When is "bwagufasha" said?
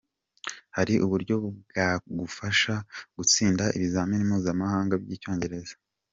1.69-2.73